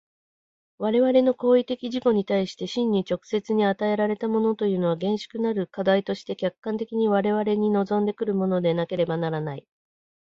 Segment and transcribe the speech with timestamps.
[0.79, 9.67] 我々の行為的自己に対して真に直接に与えられたものというのは、厳粛なる課題として客観的に我々に臨んで来るものでなければならない。